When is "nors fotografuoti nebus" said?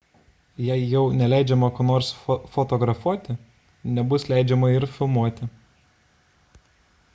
1.89-4.27